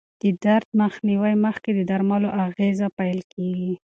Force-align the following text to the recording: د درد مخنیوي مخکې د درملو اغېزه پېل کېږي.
د 0.21 0.23
درد 0.45 0.67
مخنیوي 0.81 1.33
مخکې 1.45 1.69
د 1.73 1.79
درملو 1.89 2.29
اغېزه 2.45 2.87
پېل 2.97 3.19
کېږي. 3.33 3.73